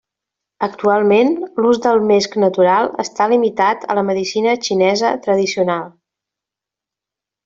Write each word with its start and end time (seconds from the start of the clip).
Actualment 0.67 1.27
l'ús 1.65 1.81
del 1.83 1.99
mesc 2.13 2.37
natural 2.45 2.89
està 3.05 3.27
limitat 3.35 3.85
a 3.91 3.97
la 4.01 4.05
medicina 4.11 4.55
xinesa 4.69 5.13
tradicional. 5.27 5.85